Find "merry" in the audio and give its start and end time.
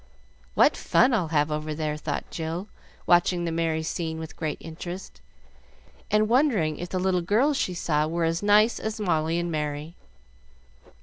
3.51-3.83, 9.51-9.95